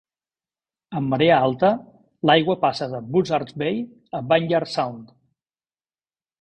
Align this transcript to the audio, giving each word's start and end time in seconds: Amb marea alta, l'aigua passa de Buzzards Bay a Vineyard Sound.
Amb 0.99 1.13
marea 1.13 1.35
alta, 1.49 1.69
l'aigua 2.31 2.57
passa 2.65 2.89
de 2.95 3.03
Buzzards 3.13 3.61
Bay 3.65 3.79
a 4.21 4.25
Vineyard 4.35 4.75
Sound. 4.77 5.17